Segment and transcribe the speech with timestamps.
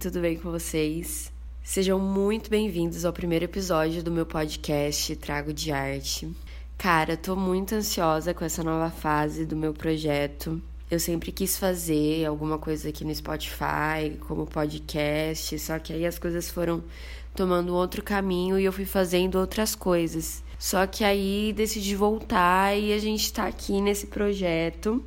[0.00, 1.30] Tudo bem com vocês?
[1.62, 6.26] Sejam muito bem-vindos ao primeiro episódio do meu podcast Trago de Arte.
[6.78, 10.58] Cara, tô muito ansiosa com essa nova fase do meu projeto.
[10.90, 16.18] Eu sempre quis fazer alguma coisa aqui no Spotify, como podcast, só que aí as
[16.18, 16.82] coisas foram
[17.36, 20.42] tomando outro caminho e eu fui fazendo outras coisas.
[20.58, 25.04] Só que aí decidi voltar e a gente tá aqui nesse projeto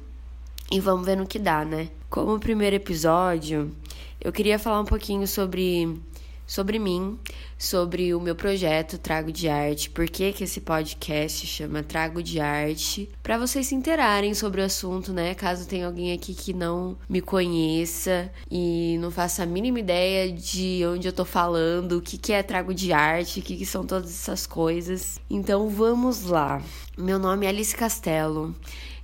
[0.71, 1.89] e vamos ver no que dá, né?
[2.11, 3.75] Como primeiro episódio,
[4.23, 6.01] eu queria falar um pouquinho sobre
[6.45, 7.17] sobre mim,
[7.57, 12.39] sobre o meu projeto Trago de Arte, por que, que esse podcast chama Trago de
[12.39, 15.33] Arte, para vocês se interarem sobre o assunto, né?
[15.33, 20.81] Caso tenha alguém aqui que não me conheça e não faça a mínima ideia de
[20.85, 23.85] onde eu tô falando, o que, que é Trago de Arte, o que, que são
[23.85, 25.19] todas essas coisas.
[25.29, 26.61] Então vamos lá.
[26.97, 28.53] Meu nome é Alice Castelo,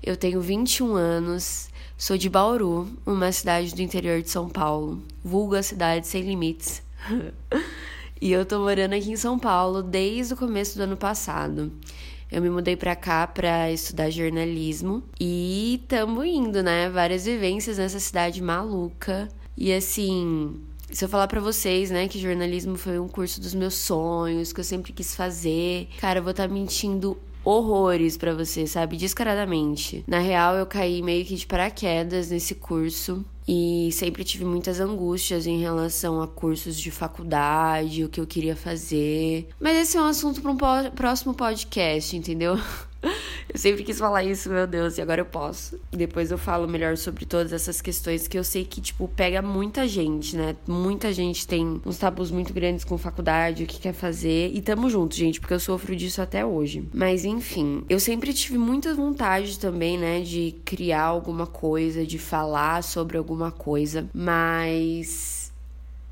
[0.04, 1.69] eu tenho 21 anos.
[2.00, 6.82] Sou de Bauru, uma cidade do interior de São Paulo, vulga cidade sem limites.
[8.22, 11.70] e eu tô morando aqui em São Paulo desde o começo do ano passado.
[12.32, 16.90] Eu me mudei para cá para estudar jornalismo e tamo indo, né?
[16.90, 19.28] Várias vivências nessa cidade maluca.
[19.58, 20.58] E assim,
[20.90, 24.62] se eu falar para vocês, né, que jornalismo foi um curso dos meus sonhos, que
[24.62, 28.98] eu sempre quis fazer, cara, eu vou estar tá mentindo horrores para você, sabe?
[28.98, 30.04] Descaradamente.
[30.08, 35.48] Na real, eu caí meio que de paraquedas nesse curso e sempre tive muitas angústias
[35.48, 39.50] em relação a cursos de faculdade, o que eu queria fazer.
[39.60, 42.60] Mas esse é um assunto para um próximo podcast, entendeu?
[43.52, 45.80] Eu sempre quis falar isso, meu Deus, e agora eu posso.
[45.92, 49.88] Depois eu falo melhor sobre todas essas questões que eu sei que, tipo, pega muita
[49.88, 50.56] gente, né?
[50.68, 54.52] Muita gente tem uns tabus muito grandes com faculdade, o que quer fazer.
[54.54, 56.88] E tamo junto, gente, porque eu sofro disso até hoje.
[56.94, 62.84] Mas enfim, eu sempre tive muita vontade também, né, de criar alguma coisa, de falar
[62.84, 65.52] sobre alguma coisa, mas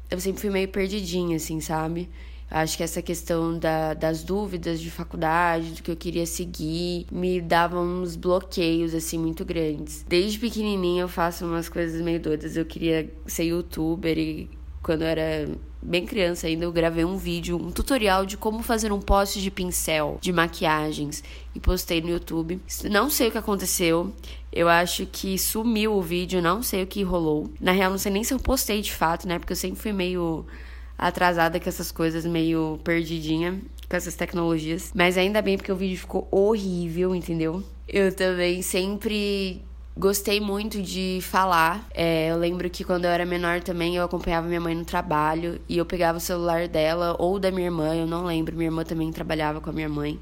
[0.10, 2.10] eu sempre fui meio perdidinha, assim, sabe?
[2.50, 7.42] Acho que essa questão da, das dúvidas de faculdade, do que eu queria seguir, me
[7.42, 10.06] dava uns bloqueios, assim, muito grandes.
[10.08, 12.56] Desde pequenininha eu faço umas coisas meio doidas.
[12.56, 14.50] Eu queria ser youtuber e
[14.82, 15.50] quando eu era
[15.82, 19.52] bem criança ainda, eu gravei um vídeo, um tutorial de como fazer um post de
[19.52, 22.62] pincel de maquiagens e postei no YouTube.
[22.90, 24.14] Não sei o que aconteceu.
[24.52, 27.52] Eu acho que sumiu o vídeo, não sei o que rolou.
[27.60, 29.38] Na real, não sei nem se eu postei de fato, né?
[29.38, 30.46] Porque eu sempre fui meio
[30.98, 33.60] atrasada com essas coisas, meio perdidinha
[33.90, 34.92] com essas tecnologias.
[34.94, 37.64] Mas ainda bem porque o vídeo ficou horrível, entendeu?
[37.88, 39.62] Eu também sempre
[39.96, 41.88] gostei muito de falar.
[41.94, 45.60] É, eu lembro que quando eu era menor também eu acompanhava minha mãe no trabalho
[45.68, 48.56] e eu pegava o celular dela ou da minha irmã, eu não lembro.
[48.56, 50.20] Minha irmã também trabalhava com a minha mãe.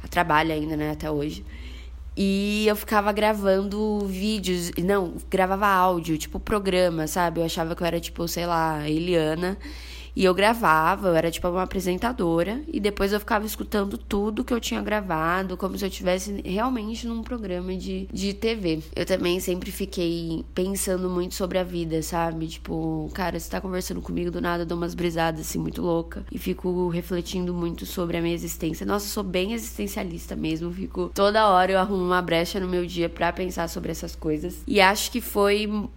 [0.00, 1.44] Ela trabalha ainda, né, até hoje.
[2.16, 7.40] E eu ficava gravando vídeos, não, gravava áudio, tipo programa, sabe?
[7.40, 9.56] Eu achava que eu era tipo, sei lá, Eliana.
[10.18, 14.52] E eu gravava, eu era tipo uma apresentadora, e depois eu ficava escutando tudo que
[14.52, 18.80] eu tinha gravado, como se eu estivesse realmente num programa de, de TV.
[18.96, 22.48] Eu também sempre fiquei pensando muito sobre a vida, sabe?
[22.48, 26.26] Tipo, cara, você tá conversando comigo do nada, eu dou umas brisadas assim muito louca
[26.32, 28.84] e fico refletindo muito sobre a minha existência.
[28.84, 32.84] Nossa, eu sou bem existencialista mesmo, fico toda hora eu arrumo uma brecha no meu
[32.84, 34.64] dia para pensar sobre essas coisas.
[34.66, 35.88] E acho que foi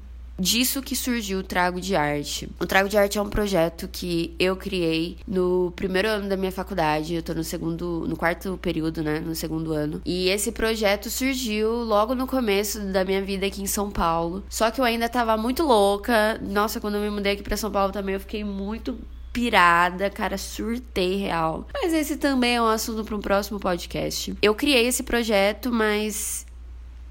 [0.42, 2.50] disso que surgiu o Trago de Arte.
[2.60, 6.52] O Trago de Arte é um projeto que eu criei no primeiro ano da minha
[6.52, 7.14] faculdade.
[7.14, 10.02] Eu tô no segundo, no quarto período, né, no segundo ano.
[10.04, 14.44] E esse projeto surgiu logo no começo da minha vida aqui em São Paulo.
[14.50, 16.40] Só que eu ainda tava muito louca.
[16.42, 18.98] Nossa, quando eu me mudei aqui para São Paulo também eu fiquei muito
[19.32, 21.68] pirada, cara, surtei real.
[21.74, 24.36] Mas esse também é um assunto para um próximo podcast.
[24.42, 26.46] Eu criei esse projeto, mas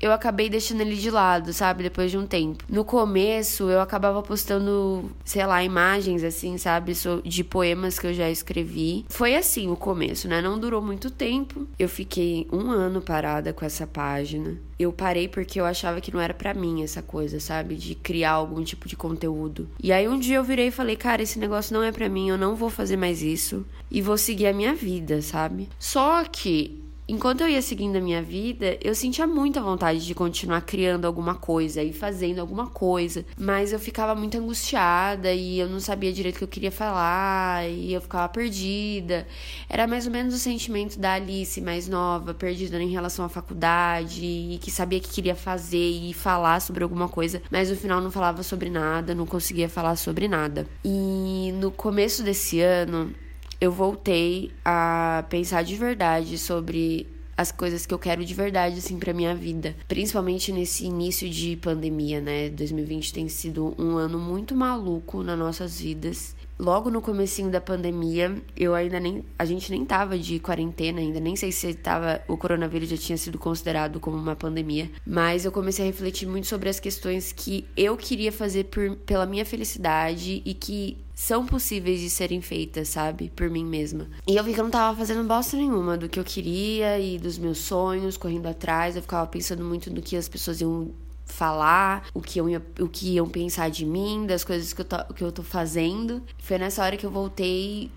[0.00, 1.83] eu acabei deixando ele de lado, sabe?
[1.83, 2.65] Depois de um tempo.
[2.69, 6.93] No começo, eu acabava postando, sei lá, imagens assim, sabe?
[7.25, 9.05] De poemas que eu já escrevi.
[9.08, 10.41] Foi assim o começo, né?
[10.41, 11.67] Não durou muito tempo.
[11.79, 14.58] Eu fiquei um ano parada com essa página.
[14.79, 17.75] Eu parei porque eu achava que não era para mim essa coisa, sabe?
[17.75, 19.69] De criar algum tipo de conteúdo.
[19.82, 22.31] E aí um dia eu virei e falei, cara, esse negócio não é para mim,
[22.31, 23.67] eu não vou fazer mais isso.
[23.91, 25.69] E vou seguir a minha vida, sabe?
[25.79, 26.80] Só que
[27.11, 31.35] enquanto eu ia seguindo a minha vida, eu sentia muita vontade de continuar criando alguma
[31.35, 36.37] coisa e fazendo alguma coisa, mas eu ficava muito angustiada e eu não sabia direito
[36.37, 39.27] o que eu queria falar e eu ficava perdida.
[39.69, 44.25] Era mais ou menos o sentimento da Alice mais nova, perdida em relação à faculdade
[44.25, 48.11] e que sabia que queria fazer e falar sobre alguma coisa, mas no final não
[48.11, 50.67] falava sobre nada, não conseguia falar sobre nada.
[50.85, 53.12] E no começo desse ano,
[53.61, 58.99] eu voltei a pensar de verdade sobre as coisas que eu quero de verdade, assim,
[58.99, 59.75] pra minha vida.
[59.89, 62.51] Principalmente nesse início de pandemia, né?
[62.51, 68.37] 2020 tem sido um ano muito maluco nas nossas vidas logo no comecinho da pandemia,
[68.57, 69.25] eu ainda nem.
[69.39, 73.17] A gente nem tava de quarentena ainda, nem sei se tava, o coronavírus já tinha
[73.17, 74.91] sido considerado como uma pandemia.
[75.07, 79.25] Mas eu comecei a refletir muito sobre as questões que eu queria fazer por, pela
[79.25, 83.31] minha felicidade e que são possíveis de serem feitas, sabe?
[83.37, 84.08] Por mim mesma.
[84.26, 87.19] E eu vi que eu não tava fazendo bosta nenhuma do que eu queria e
[87.19, 88.96] dos meus sonhos, correndo atrás.
[88.96, 90.93] Eu ficava pensando muito no que as pessoas iam
[91.26, 95.05] falar, o que, ia, o que iam pensar de mim, das coisas que eu, tô,
[95.12, 96.22] que eu tô fazendo.
[96.38, 97.90] Foi nessa hora que eu voltei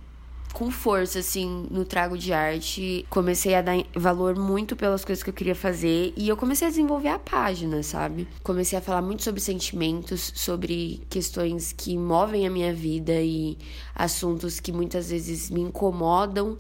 [0.54, 3.06] com força, assim, no trago de arte.
[3.10, 6.70] Comecei a dar valor muito pelas coisas que eu queria fazer e eu comecei a
[6.70, 8.28] desenvolver a página, sabe?
[8.44, 13.58] Comecei a falar muito sobre sentimentos, sobre questões que movem a minha vida e
[13.96, 16.58] assuntos que muitas vezes me incomodam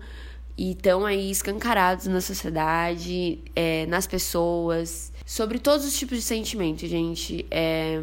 [0.57, 6.85] e estão aí escancarados na sociedade, é, nas pessoas, sobre todos os tipos de sentimento,
[6.87, 7.45] gente.
[7.49, 8.01] É,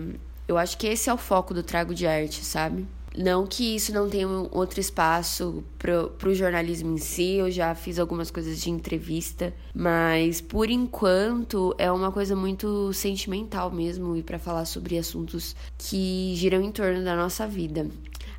[0.48, 2.87] eu acho que esse é o foco do Trago de Arte, sabe?
[3.16, 7.74] Não que isso não tenha um outro espaço pro, pro jornalismo em si, eu já
[7.74, 14.22] fiz algumas coisas de entrevista, mas por enquanto é uma coisa muito sentimental mesmo e
[14.22, 17.88] para falar sobre assuntos que giram em torno da nossa vida.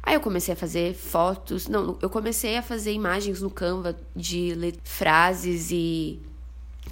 [0.01, 4.73] Aí eu comecei a fazer fotos, não, eu comecei a fazer imagens no Canva de
[4.83, 6.19] frases e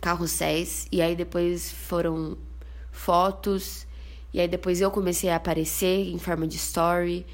[0.02, 2.38] carrosséis, e aí depois foram
[2.92, 3.88] fotos,
[4.34, 7.26] e aí depois eu comecei a aparecer em forma de story,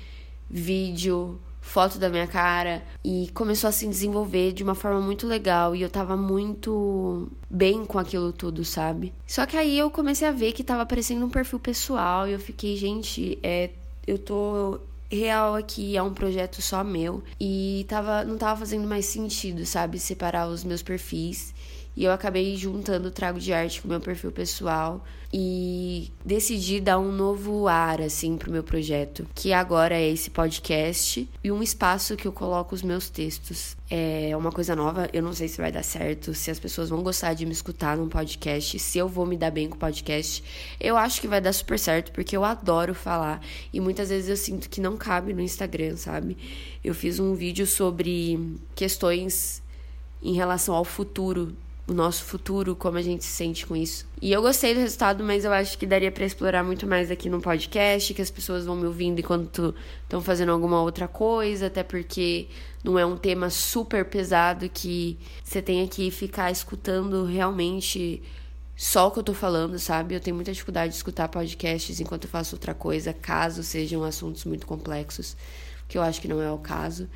[0.50, 5.76] vídeo, foto da minha cara e começou a se desenvolver de uma forma muito legal
[5.76, 9.12] e eu tava muito bem com aquilo tudo, sabe?
[9.26, 12.40] Só que aí eu comecei a ver que tava aparecendo um perfil pessoal e eu
[12.40, 13.72] fiquei, gente, é,
[14.06, 19.06] eu tô real aqui é um projeto só meu e tava não tava fazendo mais
[19.06, 21.54] sentido, sabe, separar os meus perfis.
[21.96, 25.04] E eu acabei juntando o trago de arte com o meu perfil pessoal
[25.34, 31.28] e decidi dar um novo ar assim pro meu projeto, que agora é esse podcast
[31.44, 33.76] e um espaço que eu coloco os meus textos.
[33.90, 37.04] É uma coisa nova, eu não sei se vai dar certo, se as pessoas vão
[37.04, 40.44] gostar de me escutar num podcast, se eu vou me dar bem com o podcast.
[40.80, 43.42] Eu acho que vai dar super certo porque eu adoro falar
[43.74, 46.38] e muitas vezes eu sinto que não cabe no Instagram, sabe?
[46.84, 49.62] Eu fiz um vídeo sobre questões
[50.22, 51.56] em relação ao futuro
[51.88, 54.08] o nosso futuro, como a gente se sente com isso.
[54.22, 57.30] E eu gostei do resultado, mas eu acho que daria para explorar muito mais aqui
[57.30, 61.84] no podcast, que as pessoas vão me ouvindo enquanto estão fazendo alguma outra coisa, até
[61.84, 62.48] porque
[62.84, 68.24] não é um tema super pesado que você tenha que ficar escutando realmente
[68.76, 70.16] só o que eu tô falando, sabe?
[70.16, 74.44] Eu tenho muita dificuldade de escutar podcasts enquanto eu faço outra coisa, caso sejam assuntos
[74.44, 75.38] muito complexos,
[75.88, 77.08] que eu acho que não é o caso.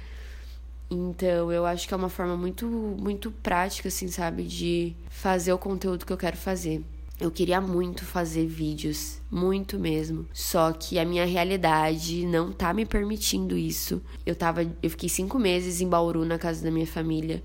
[0.89, 5.57] Então, eu acho que é uma forma muito, muito prática, assim, sabe, de fazer o
[5.57, 6.83] conteúdo que eu quero fazer.
[7.19, 10.25] Eu queria muito fazer vídeos, muito mesmo.
[10.33, 14.01] Só que a minha realidade não tá me permitindo isso.
[14.25, 17.44] Eu tava, eu fiquei cinco meses em Bauru na casa da minha família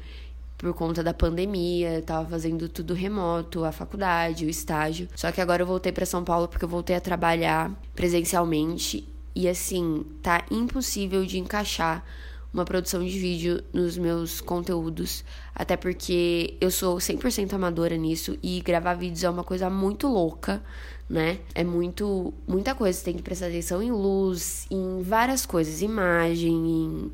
[0.57, 5.09] por conta da pandemia, eu tava fazendo tudo remoto, a faculdade, o estágio.
[5.15, 9.49] Só que agora eu voltei para São Paulo porque eu voltei a trabalhar presencialmente e
[9.49, 12.05] assim, tá impossível de encaixar
[12.55, 18.61] uma produção de vídeo nos meus conteúdos, até porque eu sou 100% amadora nisso e
[18.61, 20.63] gravar vídeos é uma coisa muito louca,
[21.11, 21.41] né?
[21.53, 26.55] É muito muita coisa, você tem que prestar atenção em luz, em várias coisas, imagem,
[26.55, 27.13] em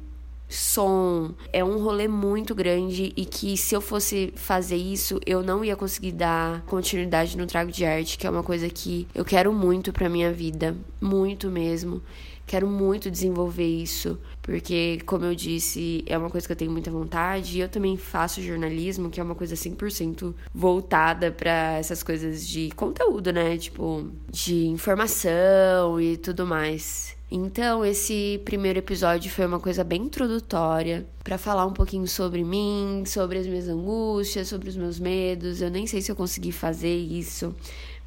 [0.51, 1.33] som.
[1.53, 5.77] É um rolê muito grande e que se eu fosse fazer isso, eu não ia
[5.77, 9.93] conseguir dar continuidade no trago de arte, que é uma coisa que eu quero muito
[9.93, 12.03] para minha vida, muito mesmo.
[12.51, 16.91] Quero muito desenvolver isso, porque, como eu disse, é uma coisa que eu tenho muita
[16.91, 17.57] vontade.
[17.57, 22.71] E eu também faço jornalismo, que é uma coisa 100% voltada para essas coisas de
[22.75, 23.57] conteúdo, né?
[23.57, 27.17] Tipo, de informação e tudo mais.
[27.33, 33.05] Então, esse primeiro episódio foi uma coisa bem introdutória para falar um pouquinho sobre mim,
[33.07, 35.63] sobre as minhas angústias, sobre os meus medos.
[35.63, 37.55] Eu nem sei se eu consegui fazer isso,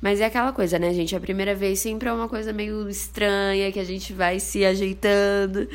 [0.03, 1.15] mas é aquela coisa, né, gente?
[1.15, 5.65] A primeira vez sempre é uma coisa meio estranha, que a gente vai se ajeitando.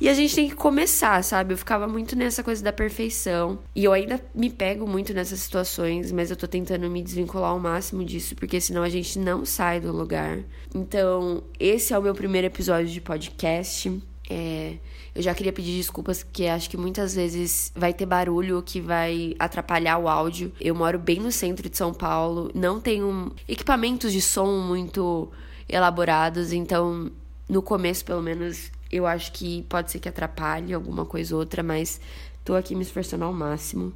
[0.00, 1.54] E a gente tem que começar, sabe?
[1.54, 3.56] Eu ficava muito nessa coisa da perfeição.
[3.76, 7.60] E eu ainda me pego muito nessas situações, mas eu tô tentando me desvincular ao
[7.60, 10.40] máximo disso, porque senão a gente não sai do lugar.
[10.74, 14.02] Então, esse é o meu primeiro episódio de podcast.
[14.28, 14.74] É,
[15.14, 19.34] eu já queria pedir desculpas, porque acho que muitas vezes vai ter barulho que vai
[19.38, 20.52] atrapalhar o áudio.
[20.60, 25.30] Eu moro bem no centro de São Paulo, não tenho equipamentos de som muito
[25.68, 27.10] elaborados, então
[27.48, 31.62] no começo, pelo menos, eu acho que pode ser que atrapalhe alguma coisa ou outra,
[31.62, 32.00] mas
[32.48, 33.92] Tô aqui me esforçando ao máximo.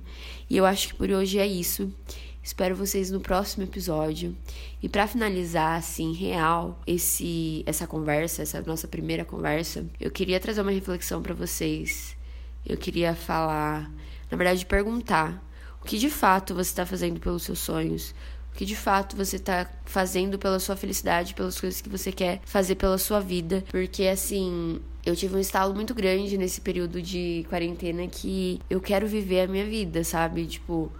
[0.50, 1.90] E eu acho que por hoje é isso.
[2.42, 4.36] Espero vocês no próximo episódio.
[4.82, 10.60] E para finalizar assim, real, esse essa conversa, essa nossa primeira conversa, eu queria trazer
[10.60, 12.16] uma reflexão para vocês.
[12.66, 13.88] Eu queria falar,
[14.28, 15.40] na verdade, perguntar
[15.80, 18.12] o que de fato você está fazendo pelos seus sonhos,
[18.52, 22.40] o que de fato você está fazendo pela sua felicidade, pelas coisas que você quer
[22.44, 23.64] fazer pela sua vida.
[23.70, 29.06] Porque, assim, eu tive um estalo muito grande nesse período de quarentena que eu quero
[29.06, 30.46] viver a minha vida, sabe?
[30.46, 30.90] Tipo,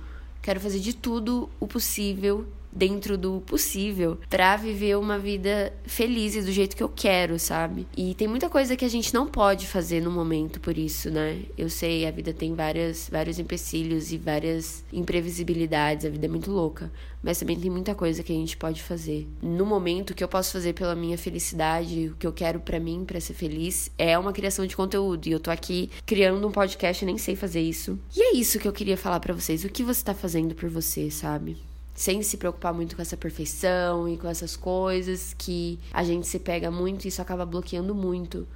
[0.43, 6.43] quero fazer de tudo o possível dentro do possível para viver uma vida feliz e
[6.43, 7.87] do jeito que eu quero, sabe?
[7.97, 11.43] E tem muita coisa que a gente não pode fazer no momento por isso, né?
[11.57, 16.51] Eu sei, a vida tem várias, vários empecilhos e várias imprevisibilidades, a vida é muito
[16.51, 16.91] louca,
[17.23, 19.29] mas também tem muita coisa que a gente pode fazer.
[19.43, 23.05] No momento que eu posso fazer pela minha felicidade, o que eu quero para mim
[23.05, 27.05] para ser feliz é uma criação de conteúdo e eu tô aqui criando um podcast,
[27.05, 27.99] e nem sei fazer isso.
[28.17, 30.69] E é isso que eu queria falar para vocês, o que você tá fazendo por
[30.69, 31.57] você, sabe?
[31.95, 36.39] Sem se preocupar muito com essa perfeição e com essas coisas que a gente se
[36.39, 38.47] pega muito e isso acaba bloqueando muito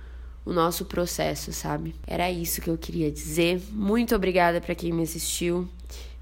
[0.45, 1.95] o nosso processo, sabe?
[2.07, 3.61] Era isso que eu queria dizer.
[3.73, 5.69] Muito obrigada para quem me assistiu.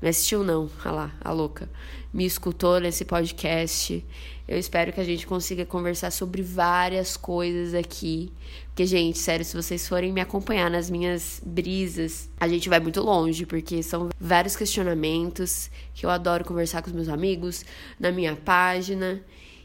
[0.04, 1.66] Me assistiu não, olha lá, a louca.
[2.12, 4.04] Me escutou nesse podcast.
[4.46, 8.30] Eu espero que a gente consiga conversar sobre várias coisas aqui.
[8.66, 13.00] Porque, gente, sério, se vocês forem me acompanhar nas minhas brisas, a gente vai muito
[13.00, 17.64] longe, porque são vários questionamentos que eu adoro conversar com os meus amigos
[17.98, 19.22] na minha página.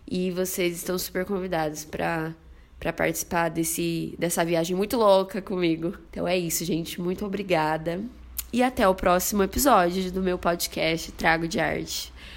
[0.09, 2.33] E vocês estão super convidados para
[2.79, 5.95] para participar desse, dessa viagem muito louca comigo.
[6.09, 7.01] Então é isso, gente.
[7.01, 8.01] Muito obrigada.
[8.51, 12.11] E até o próximo episódio do meu podcast Trago de Arte.